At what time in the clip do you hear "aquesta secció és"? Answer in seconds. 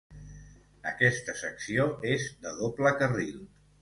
0.93-2.25